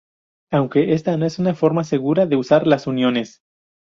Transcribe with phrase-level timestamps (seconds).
[0.49, 3.43] Aunque esta no es una forma segura de usar las uniones.